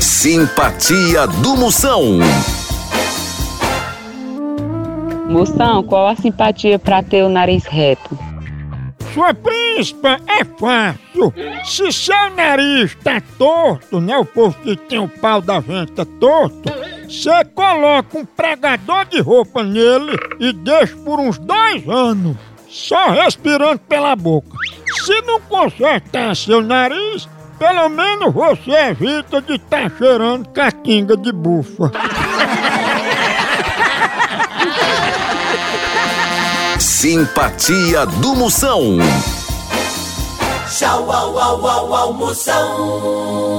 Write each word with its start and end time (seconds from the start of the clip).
Simpatia 0.00 1.26
do 1.26 1.56
Moção. 1.56 2.20
Moção, 5.28 5.82
qual 5.82 6.06
a 6.06 6.14
simpatia 6.14 6.78
pra 6.78 7.02
ter 7.02 7.24
o 7.24 7.28
nariz 7.28 7.64
reto? 7.64 8.16
Sua 9.12 9.34
príncipa 9.34 10.20
é 10.28 10.44
fácil. 10.44 11.34
Se 11.64 11.90
seu 11.90 12.30
nariz 12.30 12.96
tá 13.02 13.20
torto, 13.36 14.00
né? 14.00 14.16
O 14.16 14.24
povo 14.24 14.56
que 14.62 14.76
tem 14.76 15.00
o 15.00 15.08
pau 15.08 15.40
da 15.40 15.58
venta 15.58 16.06
torto, 16.06 16.72
você 17.08 17.44
coloca 17.46 18.18
um 18.18 18.24
pregador 18.24 19.04
de 19.06 19.20
roupa 19.20 19.64
nele 19.64 20.16
e 20.38 20.52
deixa 20.52 20.96
por 20.98 21.18
uns 21.18 21.38
dois 21.38 21.88
anos, 21.88 22.36
só 22.68 23.10
respirando 23.10 23.80
pela 23.80 24.14
boca. 24.14 24.56
Se 25.04 25.20
não 25.22 25.40
consertar 25.40 26.36
seu 26.36 26.62
nariz, 26.62 27.28
pelo 27.58 27.88
menos 27.88 28.32
você 28.32 28.70
evita 28.70 29.42
de 29.42 29.54
estar 29.54 29.90
tá 29.90 29.96
cheirando 29.98 30.48
caquinga 30.50 31.16
de 31.16 31.32
bufa. 31.32 31.90
Simpatia 36.78 38.06
do 38.06 38.34
Moção. 38.36 38.98
Tchau, 40.70 41.10
au, 41.10 41.38
au, 41.38 41.66
au, 41.66 41.94
au, 41.94 42.12
Moção. 42.12 43.57